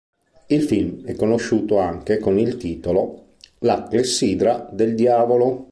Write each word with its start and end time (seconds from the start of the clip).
Il 0.47 0.63
film 0.63 1.05
è 1.05 1.13
conosciuto 1.13 1.77
anche 1.77 2.17
con 2.17 2.39
il 2.39 2.57
titolo 2.57 3.35
La 3.59 3.83
clessidra 3.87 4.67
del 4.71 4.95
diavolo. 4.95 5.67